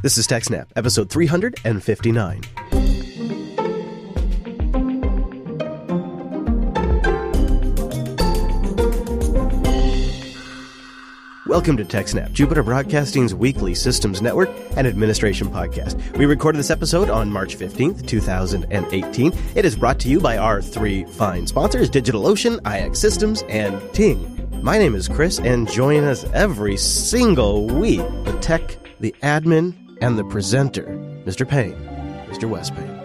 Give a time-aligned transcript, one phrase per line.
[0.00, 2.42] This is TechSnap, episode 359.
[11.48, 16.16] Welcome to TechSnap, Jupiter Broadcasting's weekly systems network and administration podcast.
[16.16, 19.32] We recorded this episode on March 15th, 2018.
[19.56, 24.62] It is brought to you by our three fine sponsors, DigitalOcean, IX Systems, and Ting.
[24.62, 30.18] My name is Chris, and join us every single week, the tech, the admin, and
[30.18, 30.84] the presenter,
[31.24, 31.48] Mr.
[31.48, 31.76] Payne,
[32.28, 32.48] Mr.
[32.48, 32.98] Wes Payne.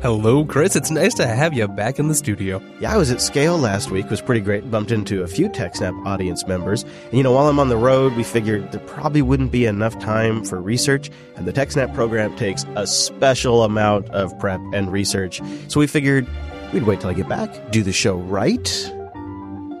[0.00, 0.76] Hello, Chris.
[0.76, 2.62] It's nice to have you back in the studio.
[2.78, 4.04] Yeah, I was at Scale last week.
[4.04, 4.70] It was pretty great.
[4.70, 6.84] Bumped into a few TechSnap audience members.
[6.84, 9.98] And, you know, while I'm on the road, we figured there probably wouldn't be enough
[9.98, 11.10] time for research.
[11.34, 15.42] And the TechSnap program takes a special amount of prep and research.
[15.66, 16.28] So we figured
[16.72, 18.92] we'd wait till I get back, do the show right.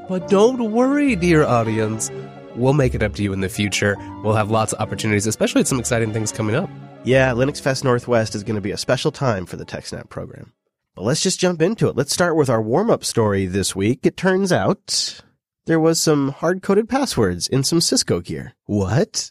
[0.08, 2.10] But don't worry, dear audience.
[2.58, 3.96] We'll make it up to you in the future.
[4.24, 6.68] We'll have lots of opportunities, especially with some exciting things coming up.
[7.04, 10.52] Yeah, Linux Fest Northwest is going to be a special time for the TechSnap program.
[10.96, 11.94] But let's just jump into it.
[11.94, 14.00] Let's start with our warm up story this week.
[14.04, 15.22] It turns out
[15.66, 18.54] there was some hard coded passwords in some Cisco gear.
[18.66, 19.30] What?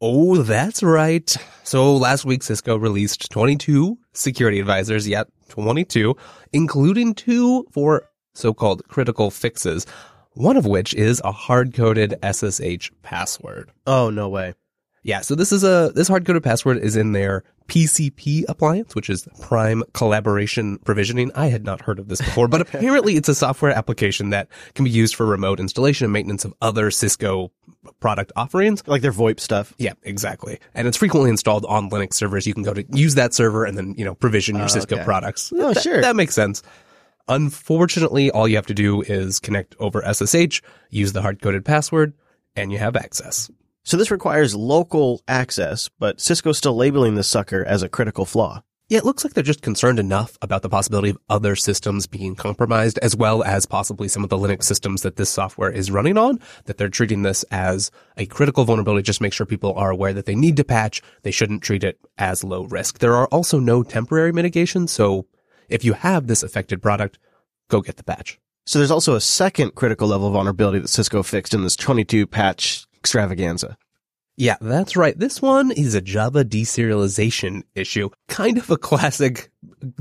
[0.00, 1.36] Oh, that's right.
[1.62, 6.16] So last week, Cisco released 22 security advisors, yet 22,
[6.54, 9.86] including two for so-called critical fixes,
[10.34, 13.70] one of which is a hard-coded SSH password.
[13.86, 14.54] Oh, no way.
[15.02, 19.26] Yeah, so this is a this hard-coded password is in their PCP appliance, which is
[19.40, 21.30] Prime Collaboration Provisioning.
[21.34, 24.84] I had not heard of this before, but apparently it's a software application that can
[24.84, 27.50] be used for remote installation and maintenance of other Cisco
[28.00, 28.86] product offerings.
[28.86, 29.72] Like their VoIP stuff.
[29.78, 30.58] Yeah, exactly.
[30.74, 32.46] And it's frequently installed on Linux servers.
[32.46, 34.96] You can go to use that server and then, you know, provision your Oh, Cisco
[34.96, 35.04] okay.
[35.04, 35.50] products.
[35.56, 36.00] Oh, That- sure.
[36.02, 36.62] That makes sense.
[37.28, 42.14] Unfortunately, all you have to do is connect over SSH, use the hard-coded password,
[42.56, 43.50] and you have access.
[43.82, 48.62] So this requires local access, but Cisco's still labeling this sucker as a critical flaw.
[48.88, 52.34] Yeah, it looks like they're just concerned enough about the possibility of other systems being
[52.34, 56.18] compromised, as well as possibly some of the Linux systems that this software is running
[56.18, 59.04] on, that they're treating this as a critical vulnerability.
[59.04, 61.02] Just make sure people are aware that they need to patch.
[61.22, 62.98] They shouldn't treat it as low risk.
[62.98, 64.90] There are also no temporary mitigations.
[64.90, 65.26] So
[65.70, 67.18] if you have this affected product,
[67.68, 68.38] go get the patch.
[68.66, 72.26] So there's also a second critical level of vulnerability that Cisco fixed in this 22
[72.26, 73.76] patch extravaganza.
[74.36, 75.18] Yeah, that's right.
[75.18, 78.10] This one is a Java deserialization issue.
[78.28, 79.50] Kind of a classic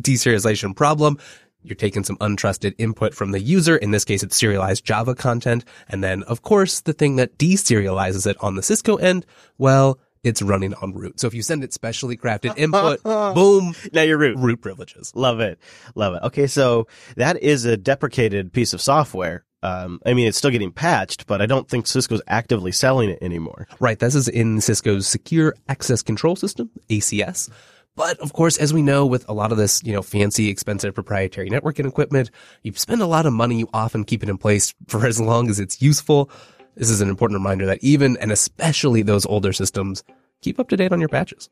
[0.01, 1.17] deserialization problem.
[1.61, 3.75] You're taking some untrusted input from the user.
[3.75, 5.65] In this case, it's serialized Java content.
[5.89, 9.25] And then, of course, the thing that deserializes it on the Cisco end,
[9.57, 11.19] well, it's running on root.
[11.19, 14.37] So if you send it specially crafted input, boom, Now you're root.
[14.37, 15.11] root privileges.
[15.15, 15.59] Love it.
[15.95, 16.23] Love it.
[16.23, 19.45] Okay, so that is a deprecated piece of software.
[19.61, 23.19] Um, I mean, it's still getting patched, but I don't think Cisco's actively selling it
[23.21, 23.67] anymore.
[23.81, 23.99] Right.
[23.99, 27.49] This is in Cisco's Secure Access Control System, ACS.
[27.95, 30.93] But of course, as we know with a lot of this, you know, fancy, expensive
[30.95, 32.31] proprietary networking equipment,
[32.63, 35.49] you spend a lot of money, you often keep it in place for as long
[35.49, 36.31] as it's useful.
[36.79, 40.01] This is an important reminder that even and especially those older systems,
[40.41, 41.49] keep up to date on your patches.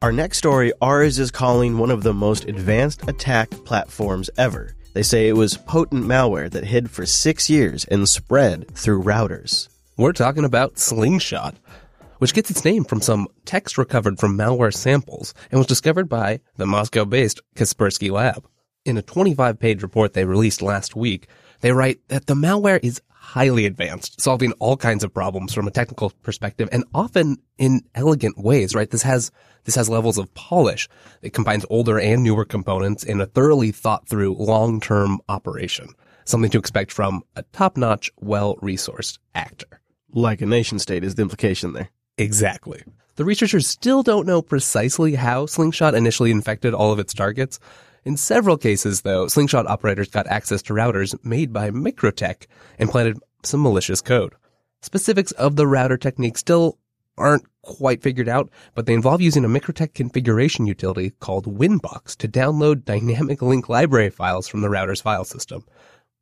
[0.00, 4.74] Our next story, Ars is calling one of the most advanced attack platforms ever.
[4.94, 9.68] They say it was potent malware that hid for six years and spread through routers.
[9.98, 11.56] We're talking about Slingshot,
[12.24, 16.40] which gets its name from some text recovered from malware samples and was discovered by
[16.56, 18.48] the Moscow-based Kaspersky Lab.
[18.86, 21.28] In a 25-page report they released last week,
[21.60, 25.70] they write that the malware is highly advanced, solving all kinds of problems from a
[25.70, 28.90] technical perspective and often in elegant ways, right?
[28.90, 29.30] This has,
[29.64, 30.88] this has levels of polish.
[31.20, 35.88] It combines older and newer components in a thoroughly thought through long-term operation.
[36.24, 39.82] Something to expect from a top-notch, well-resourced actor.
[40.10, 41.90] Like a nation state is the implication there.
[42.18, 42.82] Exactly.
[43.16, 47.58] The researchers still don't know precisely how Slingshot initially infected all of its targets.
[48.04, 52.46] In several cases, though, Slingshot operators got access to routers made by MikroTik
[52.78, 54.34] and planted some malicious code.
[54.82, 56.78] Specifics of the router technique still
[57.16, 62.28] aren't quite figured out, but they involve using a MikroTik configuration utility called Winbox to
[62.28, 65.64] download dynamic link library files from the router's file system.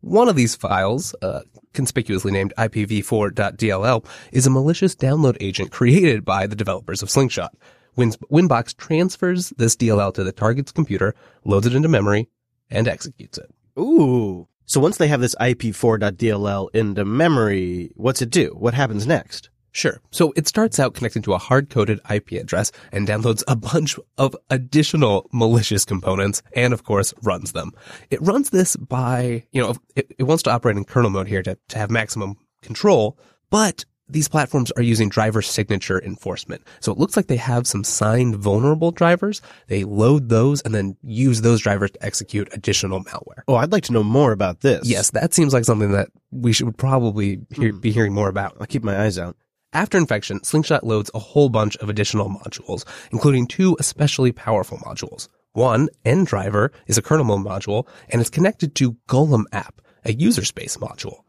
[0.03, 1.43] One of these files, uh,
[1.75, 7.55] conspicuously named IPv4.dll, is a malicious download agent created by the developers of Slingshot.
[7.95, 11.15] Win- Winbox transfers this DLL to the target's computer,
[11.45, 12.29] loads it into memory,
[12.69, 13.55] and executes it.
[13.79, 14.49] Ooh.
[14.65, 18.57] So once they have this IP4.dll into memory, what's it do?
[18.59, 19.51] What happens next?
[19.73, 20.01] Sure.
[20.11, 24.37] So it starts out connecting to a hard-coded IP address and downloads a bunch of
[24.51, 27.73] additional malicious components and of course runs them.
[28.11, 31.43] It runs this by, you know, it, it wants to operate in kernel mode here
[31.43, 33.19] to, to have maximum control,
[33.51, 36.63] but these platforms are using driver signature enforcement.
[36.81, 39.41] So it looks like they have some signed vulnerable drivers.
[39.69, 43.43] They load those and then use those drivers to execute additional malware.
[43.49, 44.87] Oh, I'd like to know more about this.
[44.87, 47.79] Yes, that seems like something that we should probably hear, hmm.
[47.79, 48.57] be hearing more about.
[48.61, 49.37] I'll keep my eyes out.
[49.75, 55.29] After infection, Slingshot loads a whole bunch of additional modules, including two especially powerful modules.
[55.55, 59.71] One, NDriver, is a kernel mode module and is connected to GollumApp,
[60.05, 61.23] a user space module.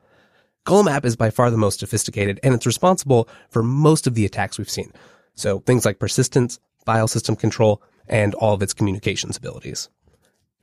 [0.66, 4.58] GollumApp is by far the most sophisticated and it's responsible for most of the attacks
[4.58, 4.92] we've seen.
[5.36, 9.90] So things like persistence, file system control, and all of its communications abilities.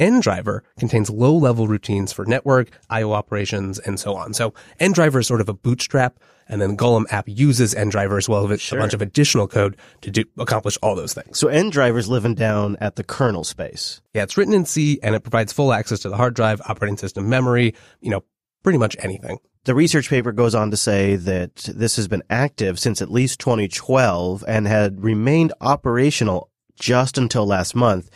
[0.00, 4.32] NDriver contains low level routines for network, IO operations, and so on.
[4.32, 6.18] So NDriver is sort of a bootstrap,
[6.48, 8.78] and then GollumApp uses NDriver as well as Sure.
[8.78, 11.38] a bunch of additional code to do, accomplish all those things.
[11.38, 14.00] So NDriver's living down at the kernel space.
[14.14, 16.96] Yeah, it's written in C and it provides full access to the hard drive, operating
[16.96, 18.24] system memory, you know,
[18.64, 19.38] pretty much anything.
[19.64, 23.38] The research paper goes on to say that this has been active since at least
[23.40, 28.08] 2012 and had remained operational just until last month,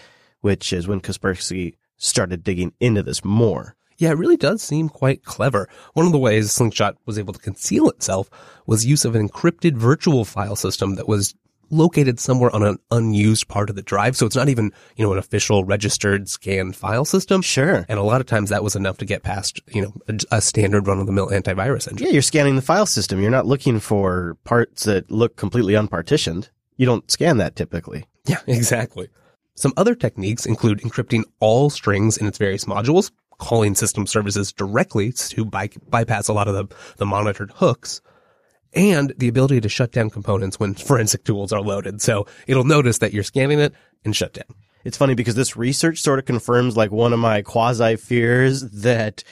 [0.45, 3.77] which is when Kaspersky started digging into this more.
[3.97, 5.71] Yeah, it really does seem quite clever.
[5.95, 8.29] One of the ways Slingshot was able to conceal itself
[8.67, 11.35] was use of an encrypted virtual file system that was
[11.71, 14.19] located somewhere on an unused part of the drive.
[14.19, 17.41] So it's not even, you know, an official registered scanned file system.
[17.41, 17.87] Sure.
[17.89, 20.41] And a lot of times that was enough to get past, you know, a, a
[20.43, 22.07] standard run of the mill antivirus engine.
[22.07, 23.23] Yeah, you're scanning the file system.
[23.23, 26.51] You're not looking for parts that look completely unpartitioned.
[26.77, 28.05] You don't scan that typically.
[28.27, 29.09] Yeah, exactly.
[29.57, 35.13] Some other techniques include encrypting all strings in its various modules, calling system services directly
[35.13, 38.01] to by- bypass a lot of the, the monitored hooks,
[38.75, 42.03] and the ability to shut down components when forensic tools are loaded.
[42.03, 43.75] So it'll notice that you're scanning it
[44.05, 44.57] and shut down.
[44.85, 49.25] It's funny because this research sort of confirms like one of my quasi fears that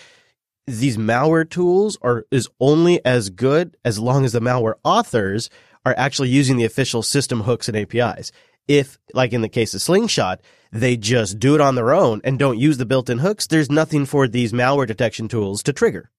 [0.66, 5.50] these malware tools are is only as good as long as the malware authors
[5.84, 8.30] are actually using the official system hooks and APIs.
[8.68, 12.38] If, like in the case of Slingshot, they just do it on their own and
[12.38, 16.10] don't use the built-in hooks, there's nothing for these malware detection tools to trigger.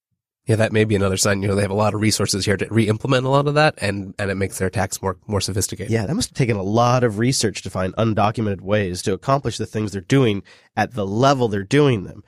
[0.45, 1.41] Yeah, that may be another sign.
[1.41, 3.75] You know, they have a lot of resources here to re-implement a lot of that,
[3.77, 5.89] and and it makes their attacks more more sophisticated.
[5.89, 9.57] Yeah, that must have taken a lot of research to find undocumented ways to accomplish
[9.57, 10.43] the things they're doing
[10.75, 12.25] at the level they're doing them.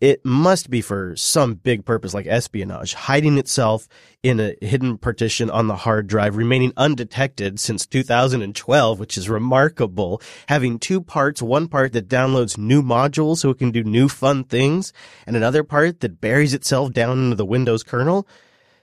[0.00, 3.88] It must be for some big purpose like espionage, hiding itself
[4.22, 10.22] in a hidden partition on the hard drive, remaining undetected since 2012, which is remarkable.
[10.48, 14.44] Having two parts, one part that downloads new modules so it can do new fun
[14.44, 14.92] things,
[15.26, 18.24] and another part that buries itself down into the Windows kernel.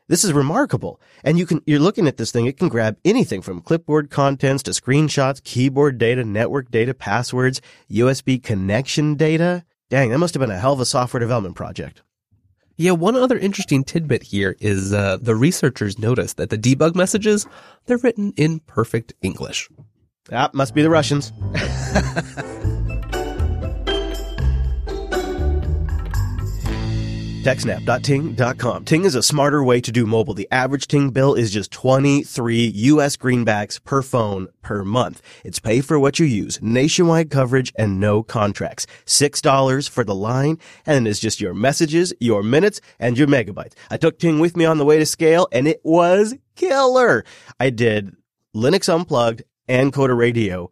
[0.09, 0.99] This is remarkable.
[1.23, 4.63] And you can, you're looking at this thing, it can grab anything from clipboard contents
[4.63, 9.63] to screenshots, keyboard data, network data, passwords, USB connection data.
[9.95, 12.01] Dang, that must have been a hell of a software development project.
[12.75, 17.47] Yeah, one other interesting tidbit here is uh, the researchers noticed that the debug messages
[17.85, 19.69] they're written in perfect English.
[20.25, 21.31] That must be the Russians.
[27.45, 28.85] TechSnap.ting.com.
[28.85, 30.33] Ting is a smarter way to do mobile.
[30.33, 35.21] The average Ting bill is just 23 US greenbacks per phone per month.
[35.43, 38.87] It's pay for what you use, nationwide coverage, and no contracts.
[39.05, 40.57] $6 for the line,
[40.87, 43.73] and it's just your messages, your minutes, and your megabytes.
[43.91, 47.23] I took Ting with me on the way to scale, and it was killer.
[47.59, 48.15] I did
[48.55, 50.71] Linux Unplugged and Coder Radio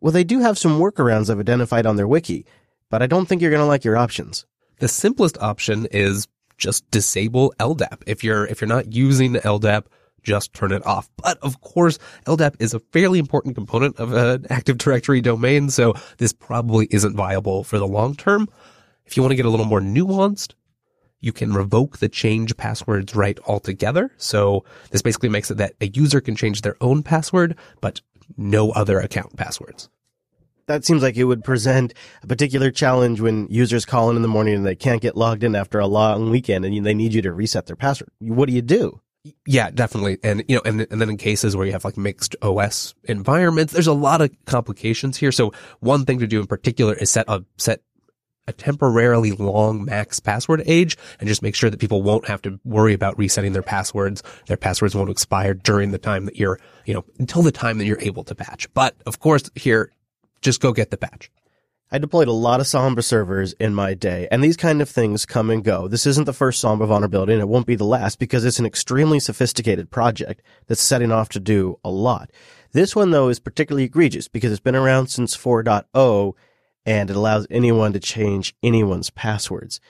[0.00, 2.46] Well, they do have some workarounds I've identified on their wiki,
[2.88, 4.46] but I don't think you're going to like your options.
[4.78, 8.04] The simplest option is just disable LDAP.
[8.06, 9.86] If you're, if you're not using LDAP,
[10.28, 11.08] just turn it off.
[11.16, 15.94] But of course, LDAP is a fairly important component of an Active Directory domain, so
[16.18, 18.46] this probably isn't viable for the long term.
[19.06, 20.52] If you want to get a little more nuanced,
[21.20, 24.12] you can revoke the change passwords right altogether.
[24.18, 28.02] So this basically makes it that a user can change their own password, but
[28.36, 29.88] no other account passwords.
[30.66, 34.28] That seems like it would present a particular challenge when users call in in the
[34.28, 37.22] morning and they can't get logged in after a long weekend and they need you
[37.22, 38.10] to reset their password.
[38.18, 39.00] What do you do?
[39.46, 40.18] Yeah, definitely.
[40.22, 43.72] And, you know, and, and then in cases where you have like mixed OS environments,
[43.72, 45.32] there's a lot of complications here.
[45.32, 47.80] So one thing to do in particular is set a, set
[48.46, 52.58] a temporarily long max password age and just make sure that people won't have to
[52.64, 54.22] worry about resetting their passwords.
[54.46, 57.84] Their passwords won't expire during the time that you're, you know, until the time that
[57.84, 58.72] you're able to patch.
[58.72, 59.92] But of course here,
[60.40, 61.30] just go get the patch.
[61.90, 65.24] I deployed a lot of Samba servers in my day, and these kind of things
[65.24, 65.88] come and go.
[65.88, 68.66] This isn't the first Samba vulnerability, and it won't be the last because it's an
[68.66, 72.30] extremely sophisticated project that's setting off to do a lot.
[72.72, 76.34] This one, though, is particularly egregious because it's been around since 4.0
[76.84, 79.80] and it allows anyone to change anyone's passwords.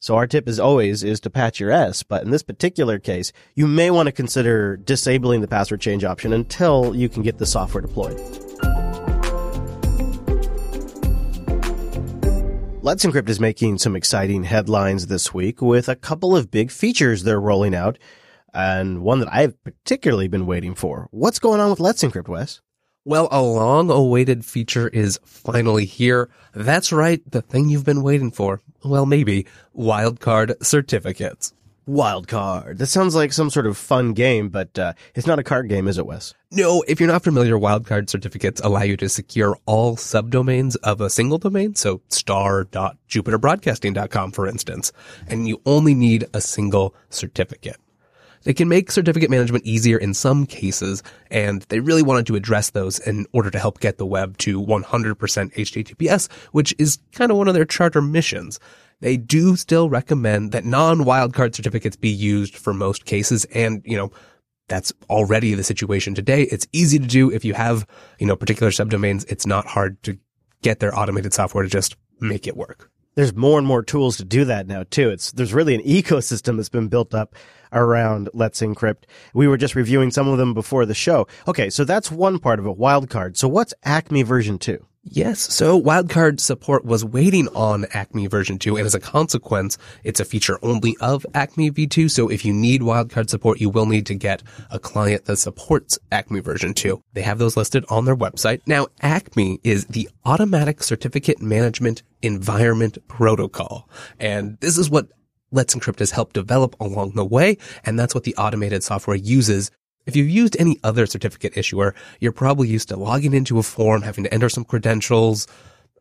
[0.00, 3.32] So our tip as always is to patch your S, but in this particular case,
[3.54, 7.46] you may want to consider disabling the password change option until you can get the
[7.46, 8.18] software deployed.
[12.88, 17.22] Let's Encrypt is making some exciting headlines this week with a couple of big features
[17.22, 17.98] they're rolling out,
[18.54, 21.06] and one that I've particularly been waiting for.
[21.10, 22.62] What's going on with Let's Encrypt, Wes?
[23.04, 26.30] Well, a long awaited feature is finally here.
[26.54, 28.62] That's right, the thing you've been waiting for.
[28.82, 29.44] Well, maybe
[29.76, 31.52] wildcard certificates.
[31.88, 32.78] Wildcard.
[32.78, 35.88] That sounds like some sort of fun game, but uh, it's not a card game,
[35.88, 36.34] is it, Wes?
[36.50, 41.08] No, if you're not familiar, wildcard certificates allow you to secure all subdomains of a
[41.08, 41.74] single domain.
[41.74, 44.92] So star.jupiterbroadcasting.com, for instance,
[45.28, 47.78] and you only need a single certificate.
[48.44, 52.70] They can make certificate management easier in some cases, and they really wanted to address
[52.70, 57.36] those in order to help get the web to 100% HTTPS, which is kind of
[57.36, 58.60] one of their charter missions.
[59.00, 64.10] They do still recommend that non-wildcard certificates be used for most cases, and, you know,
[64.68, 66.42] that's already the situation today.
[66.42, 67.86] It's easy to do if you have,
[68.18, 69.24] you know, particular subdomains.
[69.28, 70.18] It's not hard to
[70.62, 74.24] get their automated software to just make it work there's more and more tools to
[74.24, 75.10] do that now too.
[75.10, 77.34] It's there's really an ecosystem that's been built up
[77.72, 79.06] around Let's Encrypt.
[79.34, 81.26] We were just reviewing some of them before the show.
[81.48, 83.36] Okay, so that's one part of it, wildcard.
[83.36, 84.86] So what's Acme version 2?
[85.10, 90.20] Yes, so wildcard support was waiting on Acme version 2, and as a consequence, it's
[90.20, 94.04] a feature only of Acme v2, so if you need wildcard support, you will need
[94.06, 97.02] to get a client that supports Acme version 2.
[97.14, 98.60] They have those listed on their website.
[98.66, 103.88] Now, Acme is the Automatic Certificate Management Environment Protocol,
[104.20, 105.08] and this is what
[105.50, 109.70] Let's Encrypt has helped develop along the way, and that's what the automated software uses
[110.08, 114.02] if you've used any other certificate issuer, you're probably used to logging into a form,
[114.02, 115.46] having to enter some credentials,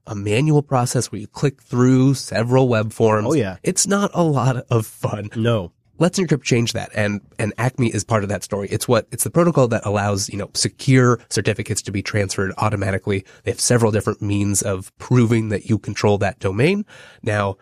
[0.08, 3.28] a manual process where you click through several web forms.
[3.28, 3.58] Oh, yeah.
[3.64, 5.30] It's not a lot of fun.
[5.36, 5.74] No.
[6.00, 8.68] Let's Encrypt change that, and and Acme is part of that story.
[8.70, 13.26] It's what it's the protocol that allows you know secure certificates to be transferred automatically.
[13.44, 16.86] They have several different means of proving that you control that domain.
[17.24, 17.58] Now,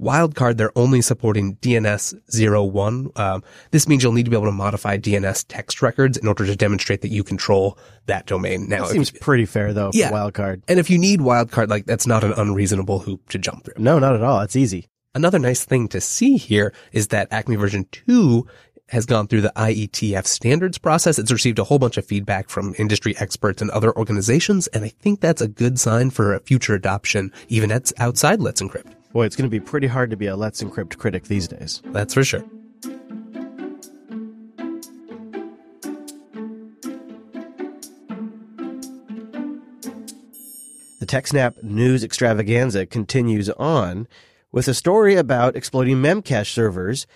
[0.00, 3.10] Wildcard, they're only supporting DNS 01.
[3.16, 6.46] Um, this means you'll need to be able to modify DNS text records in order
[6.46, 8.68] to demonstrate that you control that domain.
[8.68, 9.90] Now, that seems if, pretty fair though.
[9.92, 10.10] Yeah.
[10.10, 10.62] Wildcard.
[10.68, 13.82] And if you need wildcard, like that's not an unreasonable hoop to jump through.
[13.82, 14.40] No, not at all.
[14.40, 14.88] It's easy.
[15.14, 18.46] Another nice thing to see here is that Acme version 2
[18.90, 21.18] has gone through the IETF standards process.
[21.18, 24.88] It's received a whole bunch of feedback from industry experts and other organizations, and I
[24.88, 28.94] think that's a good sign for a future adoption, even outside Let's Encrypt.
[29.12, 31.82] Boy, it's going to be pretty hard to be a Let's Encrypt critic these days.
[31.86, 32.44] That's for sure.
[41.00, 44.06] The TechSnap news extravaganza continues on
[44.52, 47.06] with a story about exploiting Memcache servers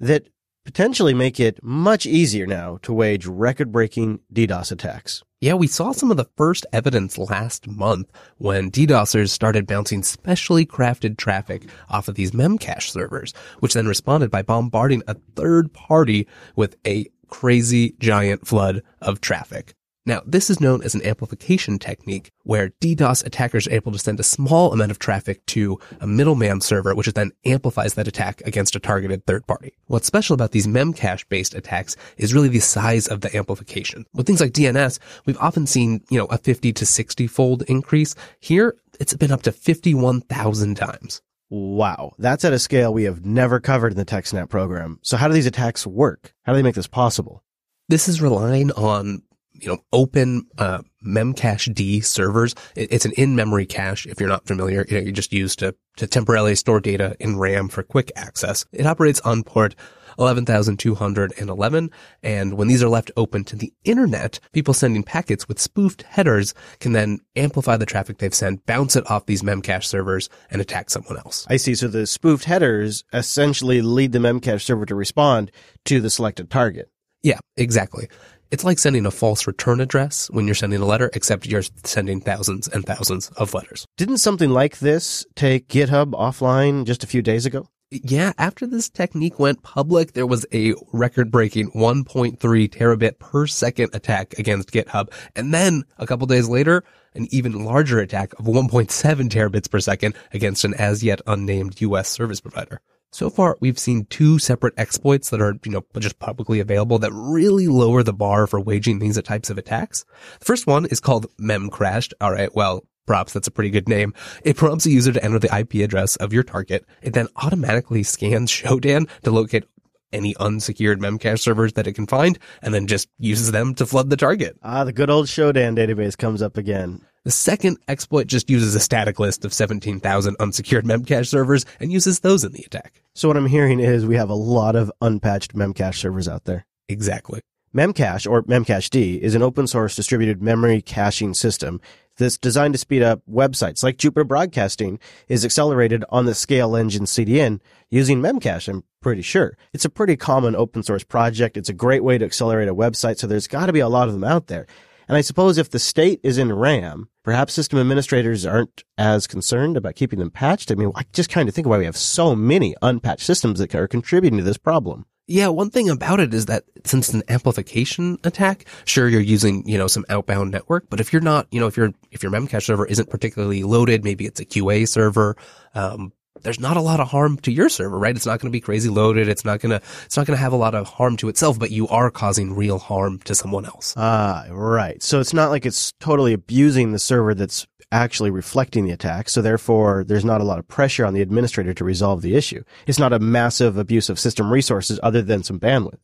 [0.00, 0.28] that
[0.64, 5.22] potentially make it much easier now to wage record-breaking DDoS attacks.
[5.42, 8.08] Yeah, we saw some of the first evidence last month
[8.38, 14.30] when DDoSers started bouncing specially crafted traffic off of these Memcache servers, which then responded
[14.30, 19.74] by bombarding a third party with a crazy giant flood of traffic.
[20.04, 24.18] Now, this is known as an amplification technique where DDoS attackers are able to send
[24.18, 28.74] a small amount of traffic to a middleman server, which then amplifies that attack against
[28.74, 29.74] a targeted third party.
[29.86, 34.04] What's special about these memcache based attacks is really the size of the amplification.
[34.12, 38.16] With things like DNS, we've often seen, you know, a 50 to 60 fold increase.
[38.40, 41.22] Here, it's been up to 51,000 times.
[41.48, 44.98] Wow, that's at a scale we have never covered in the TechSnap program.
[45.02, 46.34] So how do these attacks work?
[46.42, 47.44] How do they make this possible?
[47.88, 49.22] This is relying on
[49.62, 52.54] you know, open uh, memcached servers.
[52.74, 54.06] it's an in-memory cache.
[54.06, 57.38] If you're not familiar, you know, you just use to to temporarily store data in
[57.38, 58.64] RAM for quick access.
[58.72, 59.74] It operates on port
[60.18, 61.90] 11,211.
[62.22, 66.54] And when these are left open to the internet, people sending packets with spoofed headers
[66.80, 70.90] can then amplify the traffic they've sent, bounce it off these memcache servers and attack
[70.90, 71.46] someone else.
[71.48, 71.74] I see.
[71.74, 75.50] So the spoofed headers essentially lead the memcache server to respond
[75.86, 76.90] to the selected target.
[77.22, 78.08] Yeah, exactly.
[78.52, 82.20] It's like sending a false return address when you're sending a letter, except you're sending
[82.20, 83.86] thousands and thousands of letters.
[83.96, 87.66] Didn't something like this take GitHub offline just a few days ago?
[87.90, 93.94] Yeah, after this technique went public, there was a record breaking 1.3 terabit per second
[93.94, 95.10] attack against GitHub.
[95.34, 98.90] And then a couple days later, an even larger attack of 1.7
[99.30, 102.82] terabits per second against an as yet unnamed US service provider.
[103.12, 107.12] So far, we've seen two separate exploits that are, you know, just publicly available that
[107.12, 110.06] really lower the bar for waging these types of attacks.
[110.38, 112.14] The first one is called memcrashed.
[112.22, 112.54] All right.
[112.54, 113.34] Well, props.
[113.34, 114.14] That's a pretty good name.
[114.44, 116.86] It prompts a user to enter the IP address of your target.
[117.02, 119.64] It then automatically scans Shodan to locate
[120.10, 124.08] any unsecured memcache servers that it can find and then just uses them to flood
[124.08, 124.56] the target.
[124.62, 127.04] Ah, the good old Shodan database comes up again.
[127.24, 132.20] The second exploit just uses a static list of 17,000 unsecured Memcache servers and uses
[132.20, 133.01] those in the attack.
[133.14, 136.66] So what I'm hearing is we have a lot of unpatched Memcache servers out there.
[136.88, 137.40] Exactly.
[137.74, 141.80] Memcache or Memcached is an open source distributed memory caching system
[142.16, 147.04] that's designed to speed up websites like Jupiter Broadcasting is accelerated on the Scale Engine
[147.04, 149.56] CDN using Memcache, I'm pretty sure.
[149.74, 151.56] It's a pretty common open source project.
[151.56, 153.18] It's a great way to accelerate a website.
[153.18, 154.66] So there's got to be a lot of them out there.
[155.08, 159.76] And I suppose if the state is in RAM, perhaps system administrators aren't as concerned
[159.76, 160.70] about keeping them patched.
[160.70, 163.74] I mean, I just kind of think why we have so many unpatched systems that
[163.74, 165.06] are contributing to this problem.
[165.28, 169.66] Yeah, one thing about it is that since it's an amplification attack, sure you're using,
[169.68, 172.32] you know, some outbound network, but if you're not, you know, if your if your
[172.32, 175.36] memcache server isn't particularly loaded, maybe it's a QA server,
[175.74, 178.14] um, there's not a lot of harm to your server, right?
[178.14, 179.28] It's not going to be crazy loaded.
[179.28, 181.58] It's not going to, it's not going to have a lot of harm to itself,
[181.58, 183.94] but you are causing real harm to someone else.
[183.96, 185.02] Ah, right.
[185.02, 189.28] So it's not like it's totally abusing the server that's actually reflecting the attack.
[189.28, 192.64] So therefore, there's not a lot of pressure on the administrator to resolve the issue.
[192.86, 195.98] It's not a massive abuse of system resources other than some bandwidth.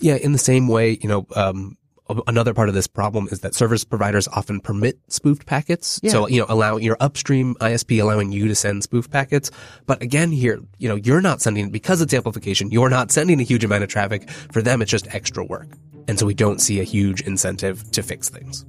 [0.00, 1.76] Yeah, in the same way, you know, um,
[2.26, 6.00] another part of this problem is that service providers often permit spoofed packets.
[6.02, 6.12] Yeah.
[6.12, 9.50] So, you know, allow your upstream ISP allowing you to send spoof packets.
[9.86, 13.44] But again, here, you know, you're not sending, because it's amplification, you're not sending a
[13.44, 14.28] huge amount of traffic.
[14.30, 15.68] For them, it's just extra work.
[16.06, 18.66] And so we don't see a huge incentive to fix things.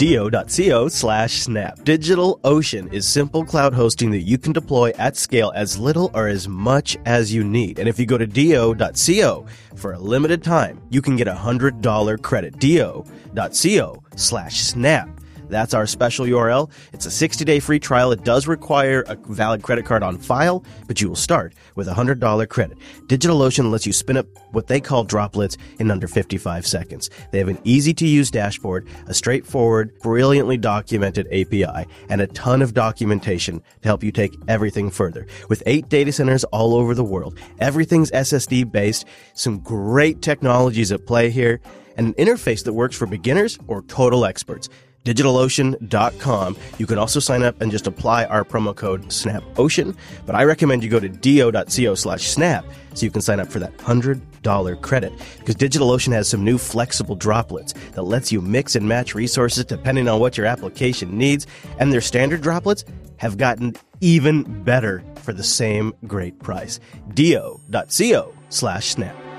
[0.00, 1.78] do.co slash snap.
[1.80, 6.48] DigitalOcean is simple cloud hosting that you can deploy at scale as little or as
[6.48, 7.78] much as you need.
[7.78, 9.44] And if you go to do.co
[9.76, 12.58] for a limited time, you can get a $100 credit.
[12.58, 15.19] do.co slash snap.
[15.50, 16.70] That's our special URL.
[16.92, 18.12] It's a 60 day free trial.
[18.12, 21.92] It does require a valid credit card on file, but you will start with a
[21.92, 22.78] $100 credit.
[23.06, 27.10] DigitalOcean lets you spin up what they call droplets in under 55 seconds.
[27.32, 32.62] They have an easy to use dashboard, a straightforward, brilliantly documented API, and a ton
[32.62, 35.26] of documentation to help you take everything further.
[35.48, 41.06] With eight data centers all over the world, everything's SSD based, some great technologies at
[41.06, 41.60] play here,
[41.96, 44.68] and an interface that works for beginners or total experts
[45.04, 46.56] digitalocean.com.
[46.78, 50.84] You can also sign up and just apply our promo code SNAPOcean, but I recommend
[50.84, 55.12] you go to do.co slash snap so you can sign up for that $100 credit
[55.38, 60.08] because DigitalOcean has some new flexible droplets that lets you mix and match resources depending
[60.08, 61.46] on what your application needs,
[61.78, 62.84] and their standard droplets
[63.16, 66.80] have gotten even better for the same great price.
[67.14, 69.29] do.co slash snap.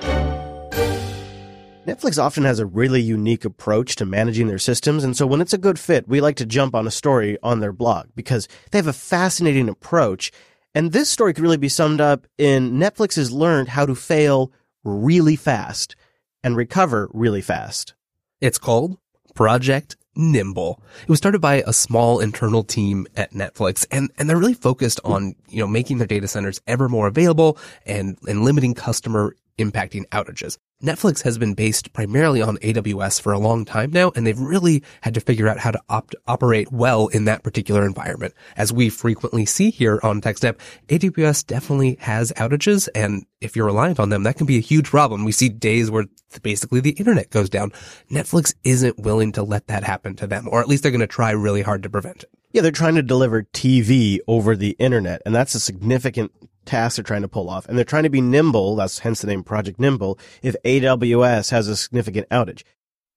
[1.91, 5.51] Netflix often has a really unique approach to managing their systems, and so when it's
[5.51, 8.77] a good fit, we like to jump on a story on their blog because they
[8.77, 10.32] have a fascinating approach
[10.73, 14.51] And this story could really be summed up in Netflix has learned how to fail
[14.84, 15.95] really fast
[16.43, 17.93] and recover really fast.
[18.39, 18.97] It's called
[19.36, 20.82] Project Nimble.
[21.04, 24.99] It was started by a small internal team at Netflix and, and they're really focused
[25.04, 30.08] on, you know, making their data centers ever more available and, and limiting customer impacting
[30.10, 30.58] outages.
[30.82, 34.84] Netflix has been based primarily on AWS for a long time now, and they've really
[35.02, 38.34] had to figure out how to opt- operate well in that particular environment.
[38.58, 44.00] As we frequently see here on TechSnap, AWS definitely has outages, and if you're reliant
[44.00, 45.24] on them, that can be a huge problem.
[45.24, 46.06] We see days where
[46.41, 47.72] basically the internet goes down.
[48.10, 51.08] Netflix isn't willing to let that happen to them, or at least they're going to
[51.08, 52.30] try really hard to prevent it.
[52.54, 56.32] Yeah, they're trying to deliver TV over the internet, and that's a significant
[56.65, 57.67] task they're trying to pull off.
[57.67, 61.67] And they're trying to be nimble, that's hence the name Project Nimble, if AWS has
[61.67, 62.63] a significant outage.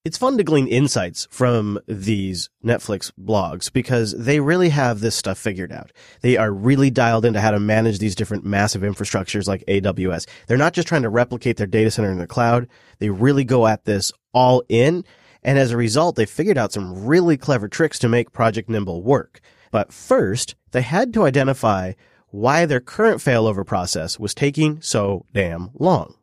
[0.04, 5.38] It's fun to glean insights from these Netflix blogs because they really have this stuff
[5.38, 5.92] figured out.
[6.20, 10.26] They are really dialed into how to manage these different massive infrastructures like AWS.
[10.46, 12.68] They're not just trying to replicate their data center in the cloud.
[12.98, 15.06] They really go at this all in.
[15.42, 19.02] And as a result, they figured out some really clever tricks to make Project Nimble
[19.02, 19.40] work.
[19.70, 21.94] But first, they had to identify
[22.34, 26.16] why their current failover process was taking so damn long.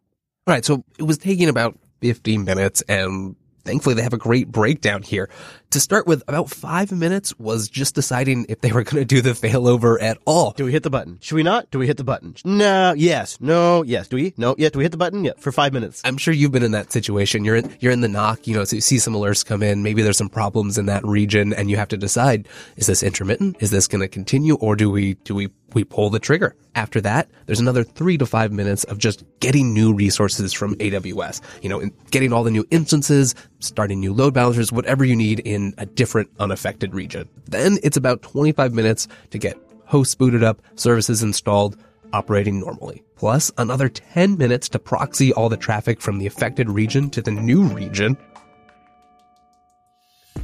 [0.46, 0.66] All right.
[0.66, 5.30] So it was taking about 15 minutes and thankfully they have a great breakdown here.
[5.72, 9.22] To start with, about five minutes was just deciding if they were going to do
[9.22, 10.52] the failover at all.
[10.52, 11.18] Do we hit the button?
[11.22, 11.72] Should we not?
[11.72, 12.36] Do we hit the button?
[12.44, 14.10] No, yes, no, yes.
[14.10, 14.34] Do we?
[14.36, 14.72] No, yes.
[14.72, 15.24] Do we hit the button?
[15.24, 16.02] Yeah, for five minutes.
[16.04, 17.46] I'm sure you've been in that situation.
[17.46, 19.82] You're in, you're in the NOC, you know, so you see some alerts come in.
[19.82, 23.56] Maybe there's some problems in that region and you have to decide, is this intermittent?
[23.62, 26.56] Is this going to continue or do we, do we we pull the trigger.
[26.76, 31.42] After that, there's another three to five minutes of just getting new resources from AWS.
[31.62, 35.74] You know, getting all the new instances, starting new load balancers, whatever you need in
[35.78, 37.30] a different unaffected region.
[37.46, 41.78] Then it's about 25 minutes to get hosts booted up, services installed,
[42.14, 43.04] operating normally.
[43.16, 47.32] Plus another 10 minutes to proxy all the traffic from the affected region to the
[47.32, 48.18] new region.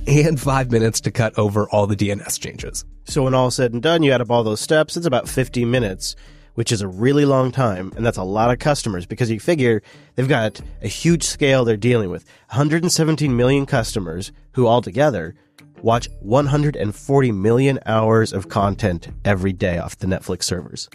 [0.05, 2.85] And five minutes to cut over all the DNS changes.
[3.05, 5.65] So when all said and done, you add up all those steps, it's about 50
[5.65, 6.15] minutes,
[6.57, 7.93] which is a really long time.
[7.95, 9.83] And that's a lot of customers because you figure
[10.15, 12.25] they've got a huge scale they're dealing with.
[12.49, 15.35] 117 million customers who altogether
[15.83, 20.89] watch 140 million hours of content every day off the Netflix servers.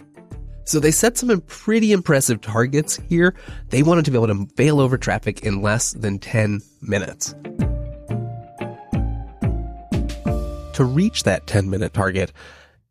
[0.65, 3.33] So they set some pretty impressive targets here.
[3.69, 7.35] They wanted to be able to fail over traffic in less than 10 minutes.
[10.73, 12.33] To reach that 10 minute target,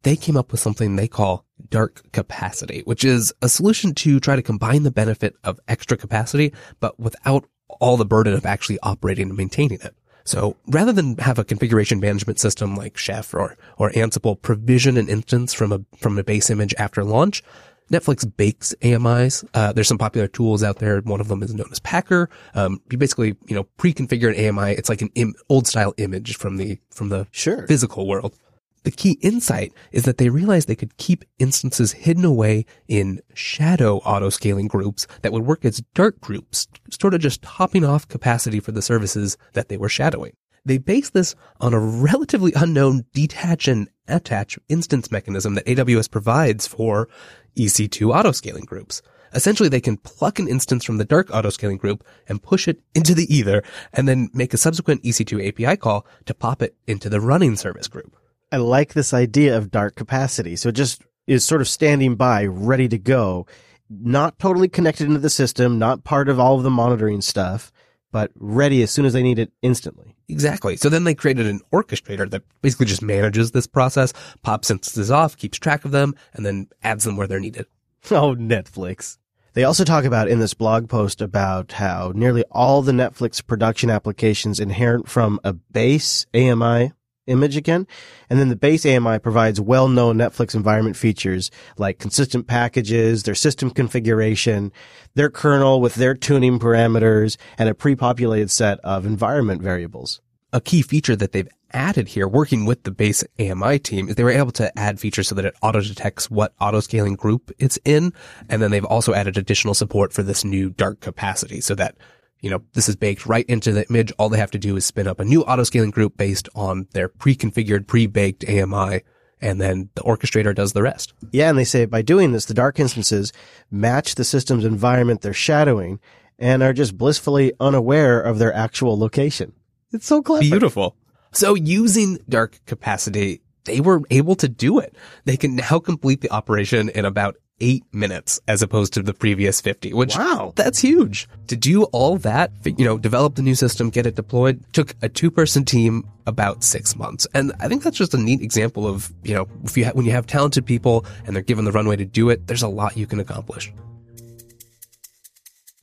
[0.02, 4.36] they came up with something they call dark capacity, which is a solution to try
[4.36, 7.46] to combine the benefit of extra capacity, but without
[7.80, 9.94] all the burden of actually operating and maintaining it.
[10.24, 15.08] So rather than have a configuration management system like Chef or, or Ansible provision an
[15.08, 17.42] instance from a, from a base image after launch,
[17.90, 19.44] Netflix bakes AMIs.
[19.52, 21.00] Uh, there's some popular tools out there.
[21.00, 22.30] One of them is known as Packer.
[22.54, 24.72] Um, you basically, you know, pre-configure an AMI.
[24.72, 27.66] It's like an Im- old style image from the, from the sure.
[27.66, 28.38] physical world.
[28.84, 34.00] The key insight is that they realized they could keep instances hidden away in shadow
[34.00, 38.72] autoscaling groups that would work as dark groups, sort of just topping off capacity for
[38.72, 40.32] the services that they were shadowing.
[40.64, 46.66] They base this on a relatively unknown detach and attach instance mechanism that AWS provides
[46.66, 47.08] for
[47.56, 49.02] EC2 autoscaling groups.
[49.34, 53.14] Essentially, they can pluck an instance from the dark autoscaling group and push it into
[53.14, 57.20] the ether and then make a subsequent EC2 API call to pop it into the
[57.20, 58.16] running service group.
[58.52, 60.56] I like this idea of dark capacity.
[60.56, 63.46] So it just is sort of standing by, ready to go,
[63.88, 67.72] not totally connected into the system, not part of all of the monitoring stuff,
[68.10, 70.14] but ready as soon as they need it instantly.
[70.28, 70.76] Exactly.
[70.76, 74.12] So then they created an orchestrator that basically just manages this process,
[74.42, 77.66] pops instances off, keeps track of them, and then adds them where they're needed.
[78.10, 79.18] Oh, Netflix.
[79.54, 83.90] They also talk about in this blog post about how nearly all the Netflix production
[83.90, 86.92] applications inherent from a base AMI
[87.26, 87.86] image again.
[88.28, 93.70] And then the base AMI provides well-known Netflix environment features like consistent packages, their system
[93.70, 94.72] configuration,
[95.14, 100.20] their kernel with their tuning parameters, and a pre-populated set of environment variables.
[100.52, 104.24] A key feature that they've added here, working with the base AMI team, is they
[104.24, 107.78] were able to add features so that it auto detects what auto scaling group it's
[107.84, 108.12] in.
[108.48, 111.96] And then they've also added additional support for this new dark capacity so that
[112.42, 114.12] you know, this is baked right into the image.
[114.18, 116.88] All they have to do is spin up a new auto scaling group based on
[116.92, 119.02] their pre-configured, pre-baked AMI.
[119.40, 121.14] And then the orchestrator does the rest.
[121.30, 121.48] Yeah.
[121.48, 123.32] And they say by doing this, the dark instances
[123.70, 125.98] match the system's environment they're shadowing
[126.38, 129.52] and are just blissfully unaware of their actual location.
[129.92, 130.42] It's so clever.
[130.42, 130.96] Beautiful.
[131.32, 134.96] So using dark capacity they were able to do it.
[135.24, 139.60] They can now complete the operation in about eight minutes as opposed to the previous
[139.60, 140.52] 50, which Wow.
[140.56, 141.28] that's huge.
[141.46, 145.08] To do all that, you know, develop the new system, get it deployed, took a
[145.08, 147.26] two person team about six months.
[147.34, 150.04] And I think that's just a neat example of, you know, if you ha- when
[150.04, 152.96] you have talented people and they're given the runway to do it, there's a lot
[152.96, 153.72] you can accomplish.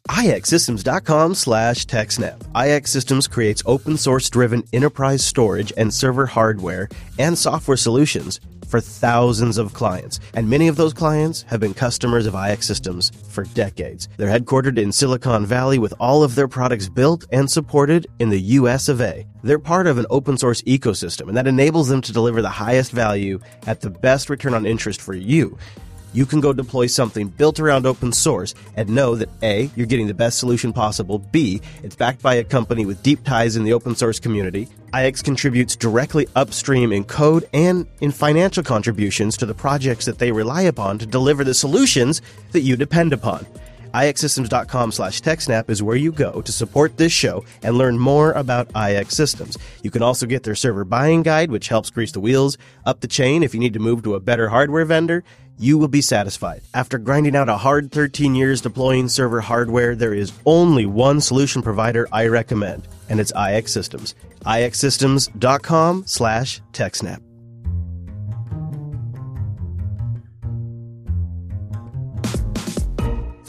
[0.10, 2.42] ixsystems.com slash TechSnap.
[2.56, 8.80] IX Systems creates open source driven enterprise storage and server hardware and software solutions for
[8.80, 10.20] thousands of clients.
[10.34, 14.08] And many of those clients have been customers of IX Systems for decades.
[14.18, 18.40] They're headquartered in Silicon Valley with all of their products built and supported in the
[18.40, 19.26] US of A.
[19.44, 22.92] They're part of an open source ecosystem and that enables them to deliver the highest
[22.92, 25.58] value at the best return on interest for you
[26.14, 30.08] you can go deploy something built around open source and know that A, you're getting
[30.08, 33.74] the best solution possible, B, it's backed by a company with deep ties in the
[33.74, 34.68] open source community.
[34.94, 40.32] IX contributes directly upstream in code and in financial contributions to the projects that they
[40.32, 43.46] rely upon to deliver the solutions that you depend upon.
[43.94, 48.70] ixsystems.com slash techsnap is where you go to support this show and learn more about
[48.76, 49.58] IX Systems.
[49.84, 53.08] You can also get their server buying guide, which helps grease the wheels up the
[53.08, 55.24] chain if you need to move to a better hardware vendor.
[55.58, 56.62] You will be satisfied.
[56.74, 61.62] After grinding out a hard 13 years deploying server hardware, there is only one solution
[61.62, 64.16] provider I recommend, and it's IX Systems.
[64.46, 67.29] ixsystems.com slash techsnap.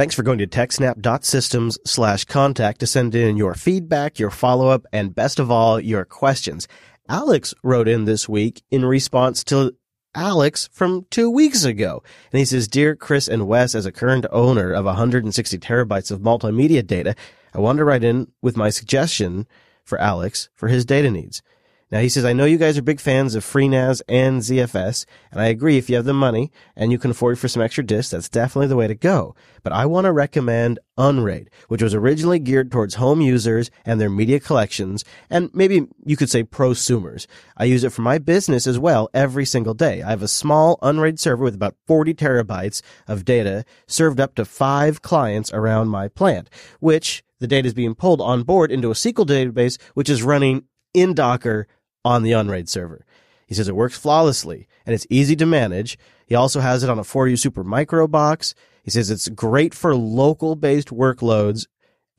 [0.00, 5.14] Thanks for going to techsnap.systems slash contact to send in your feedback, your follow-up, and
[5.14, 6.66] best of all, your questions.
[7.06, 9.76] Alex wrote in this week in response to
[10.14, 12.02] Alex from two weeks ago.
[12.32, 16.20] And he says, Dear Chris and Wes, as a current owner of 160 terabytes of
[16.20, 17.14] multimedia data,
[17.52, 19.46] I want to write in with my suggestion
[19.84, 21.42] for Alex for his data needs.
[21.90, 25.40] Now he says, I know you guys are big fans of FreeNAS and ZFS, and
[25.40, 28.12] I agree if you have the money and you can afford for some extra disks,
[28.12, 29.34] that's definitely the way to go.
[29.64, 34.08] But I want to recommend Unraid, which was originally geared towards home users and their
[34.08, 37.26] media collections, and maybe you could say prosumers.
[37.56, 40.02] I use it for my business as well every single day.
[40.02, 44.44] I have a small Unraid server with about 40 terabytes of data served up to
[44.44, 46.48] five clients around my plant,
[46.78, 50.64] which the data is being pulled on board into a SQL database, which is running
[50.94, 51.66] in Docker
[52.04, 53.04] on the Unraid server.
[53.46, 55.98] He says it works flawlessly and it's easy to manage.
[56.26, 58.54] He also has it on a 4U Super Micro box.
[58.84, 61.66] He says it's great for local based workloads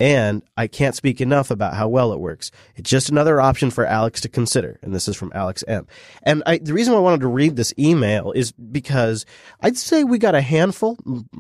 [0.01, 2.49] and I can't speak enough about how well it works.
[2.75, 4.79] It's just another option for Alex to consider.
[4.81, 5.85] And this is from Alex M.
[6.23, 9.27] And I, the reason I wanted to read this email is because
[9.59, 10.97] I'd say we got a handful,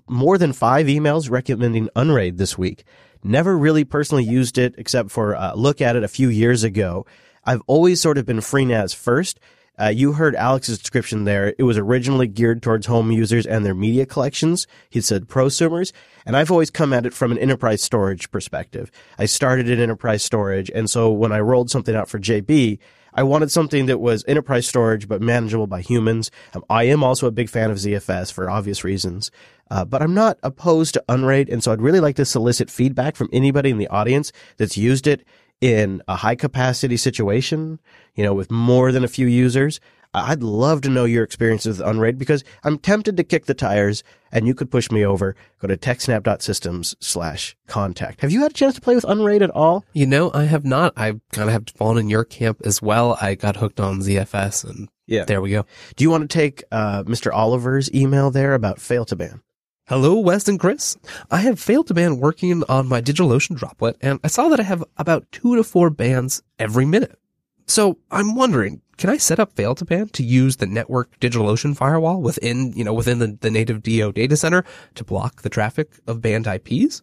[0.07, 2.83] more than five emails recommending Unraid this week.
[3.23, 7.07] Never really personally used it except for a look at it a few years ago.
[7.43, 9.39] I've always sort of been FreeNAS first.
[9.79, 11.55] Uh, you heard Alex's description there.
[11.57, 14.67] It was originally geared towards home users and their media collections.
[14.89, 15.91] He said prosumers.
[16.25, 18.91] And I've always come at it from an enterprise storage perspective.
[19.17, 20.69] I started in enterprise storage.
[20.69, 22.77] And so when I rolled something out for JB,
[23.13, 26.31] I wanted something that was enterprise storage, but manageable by humans.
[26.53, 29.31] Um, I am also a big fan of ZFS for obvious reasons.
[29.69, 31.49] Uh, but I'm not opposed to Unraid.
[31.49, 35.07] And so I'd really like to solicit feedback from anybody in the audience that's used
[35.07, 35.25] it
[35.61, 37.79] in a high capacity situation,
[38.15, 39.79] you know, with more than a few users.
[40.13, 44.03] I'd love to know your experience with Unraid because I'm tempted to kick the tires
[44.29, 45.37] and you could push me over.
[45.59, 48.19] Go to techsnap.systems slash contact.
[48.19, 49.85] Have you had a chance to play with Unraid at all?
[49.93, 50.91] You know, I have not.
[50.97, 53.17] I kind of have fallen in your camp as well.
[53.21, 55.23] I got hooked on ZFS and Yeah.
[55.23, 55.65] there we go.
[55.95, 57.33] Do you want to take uh, Mr.
[57.33, 59.39] Oliver's email there about fail2ban?
[59.87, 60.95] Hello, Wes and Chris.
[61.29, 64.63] I have failed to ban working on my DigitalOcean droplet, and I saw that I
[64.63, 67.19] have about two to four bans every minute.
[67.67, 72.73] So I'm wondering, can I set up fail2ban to use the network DigitalOcean firewall within,
[72.73, 74.63] you know, within the, the native DO data center
[74.95, 77.01] to block the traffic of banned IPs?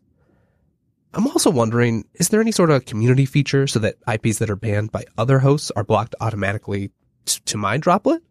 [1.12, 4.56] I'm also wondering, is there any sort of community feature so that IPs that are
[4.56, 6.90] banned by other hosts are blocked automatically
[7.26, 8.22] t- to my droplet?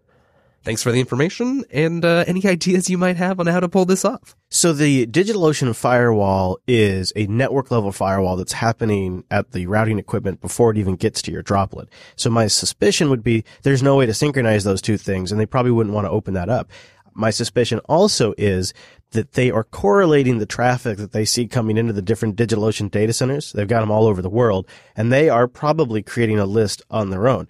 [0.67, 3.85] Thanks for the information and uh, any ideas you might have on how to pull
[3.85, 4.35] this off.
[4.49, 10.41] So the DigitalOcean firewall is a network level firewall that's happening at the routing equipment
[10.41, 11.87] before it even gets to your droplet.
[12.17, 15.45] So my suspicion would be there's no way to synchronize those two things and they
[15.45, 16.69] probably wouldn't want to open that up.
[17.13, 18.73] My suspicion also is
[19.11, 23.13] that they are correlating the traffic that they see coming into the different DigitalOcean data
[23.13, 23.53] centers.
[23.53, 27.09] They've got them all over the world and they are probably creating a list on
[27.09, 27.47] their own.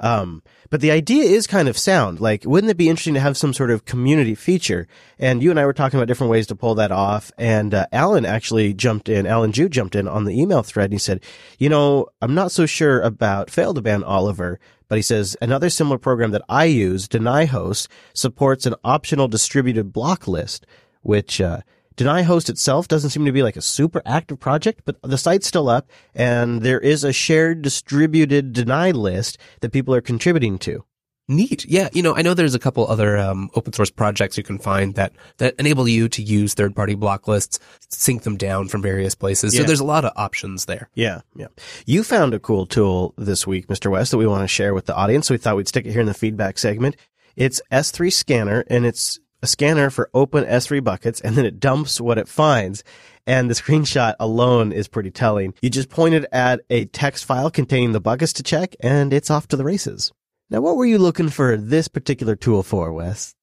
[0.00, 2.20] Um, but the idea is kind of sound.
[2.20, 4.88] Like, wouldn't it be interesting to have some sort of community feature?
[5.18, 7.30] And you and I were talking about different ways to pull that off.
[7.36, 9.26] And uh, Allan actually jumped in.
[9.26, 11.20] Allan Jude jumped in on the email thread and he said,
[11.58, 14.58] "You know, I'm not so sure about fail2ban Oliver."
[14.88, 20.26] But he says another similar program that I use, DenyHost, supports an optional distributed block
[20.26, 20.66] list,
[21.02, 21.60] which uh,
[21.96, 25.68] DenyHost itself doesn't seem to be like a super active project, but the site's still
[25.68, 30.84] up and there is a shared distributed deny list that people are contributing to.
[31.30, 31.64] Neat.
[31.66, 31.88] Yeah.
[31.92, 34.96] You know, I know there's a couple other um, open source projects you can find
[34.96, 39.14] that, that enable you to use third party block lists, sync them down from various
[39.14, 39.54] places.
[39.54, 39.60] Yeah.
[39.60, 40.90] So there's a lot of options there.
[40.94, 41.46] Yeah, yeah.
[41.86, 43.92] You found a cool tool this week, Mr.
[43.92, 45.28] West, that we want to share with the audience.
[45.28, 46.96] So we thought we'd stick it here in the feedback segment.
[47.36, 52.00] It's S3 Scanner and it's a scanner for open S3 buckets and then it dumps
[52.00, 52.84] what it finds.
[53.26, 55.54] And the screenshot alone is pretty telling.
[55.62, 59.48] You just pointed at a text file containing the buckets to check and it's off
[59.48, 60.12] to the races.
[60.48, 63.34] Now, what were you looking for this particular tool for, Wes?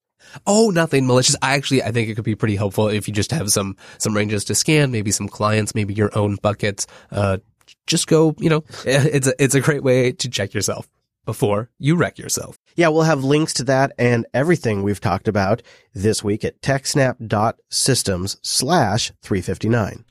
[0.46, 1.38] Oh, nothing malicious.
[1.42, 4.14] I actually, I think it could be pretty helpful if you just have some, some
[4.14, 6.86] ranges to scan, maybe some clients, maybe your own buckets.
[7.12, 7.38] Uh,
[7.86, 10.90] just go, you know, it's a, it's a great way to check yourself
[11.26, 12.58] before you wreck yourself.
[12.78, 15.64] Yeah, we'll have links to that and everything we've talked about
[15.96, 20.06] this week at techsnap.systems slash 359.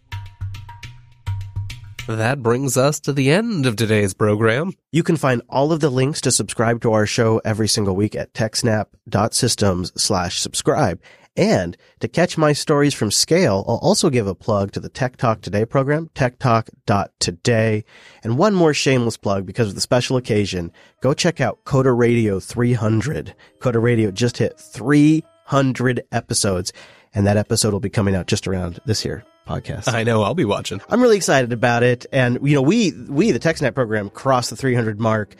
[2.06, 4.74] That brings us to the end of today's program.
[4.92, 8.14] You can find all of the links to subscribe to our show every single week
[8.14, 11.00] at techsnap.systems slash subscribe.
[11.36, 15.16] And to catch my stories from scale, I'll also give a plug to the Tech
[15.16, 17.84] Talk Today program, techtalk.today.
[18.22, 20.70] And one more shameless plug because of the special occasion.
[21.02, 23.34] Go check out Coder Radio 300.
[23.58, 26.72] Coder Radio just hit 300 episodes.
[27.16, 29.92] And that episode will be coming out just around this year podcast.
[29.92, 30.82] I know I'll be watching.
[30.90, 32.04] I'm really excited about it.
[32.12, 35.34] And, you know, we, we, the TechSnap program crossed the 300 mark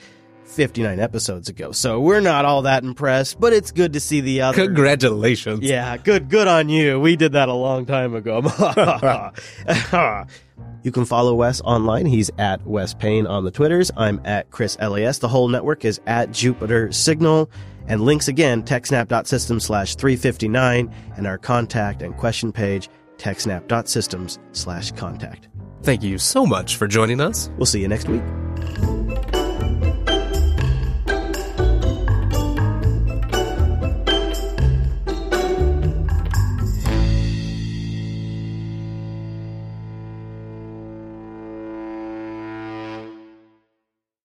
[0.47, 1.73] 59 episodes ago.
[1.73, 4.65] So we're not all that impressed, but it's good to see the other.
[4.65, 5.61] Congratulations.
[5.61, 6.99] Yeah, good, good on you.
[6.99, 8.41] We did that a long time ago.
[10.83, 12.07] you can follow Wes online.
[12.07, 13.91] He's at Wes Payne on the Twitters.
[13.99, 15.19] I'm at Chris LAS.
[15.19, 17.51] The whole network is at Jupiter Signal.
[17.89, 25.49] And links again, techsnap.system slash 359 and our contact and question page, techsnap.systems slash contact.
[25.83, 27.51] Thank you so much for joining us.
[27.57, 28.23] We'll see you next week.